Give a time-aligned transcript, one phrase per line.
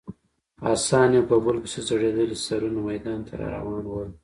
[0.73, 4.09] اسان یو په بل پسې ځړېدلي سرونه میدان ته راروان ول.